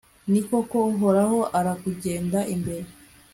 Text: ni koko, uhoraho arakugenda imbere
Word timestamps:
ni 0.31 0.41
koko, 0.49 0.77
uhoraho 0.93 1.39
arakugenda 1.59 2.39
imbere 2.55 2.87